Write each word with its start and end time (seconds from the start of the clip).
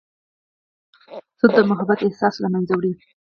سود 1.39 1.51
د 1.57 1.59
محبت 1.69 1.99
احساس 2.03 2.35
له 2.43 2.47
منځه 2.53 2.73
وړي. 2.75 2.93